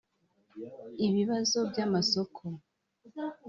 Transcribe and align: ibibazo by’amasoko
ibibazo 1.07 1.57
by’amasoko 1.69 2.43